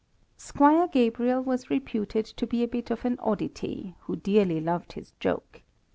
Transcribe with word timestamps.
Squire 0.35 0.87
Gabriel 0.87 1.43
was 1.43 1.69
reputed 1.69 2.25
to 2.25 2.47
be 2.47 2.63
a 2.63 2.67
bit 2.67 2.89
of 2.89 3.05
an 3.05 3.17
oddity, 3.19 3.93
who 4.05 4.15
dearly 4.15 4.59
loved 4.59 4.93
his 4.93 5.11
joke. 5.19 5.61